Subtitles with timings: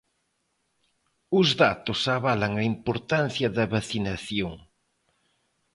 [1.39, 4.53] Os datos avalan a importancia da vacinación.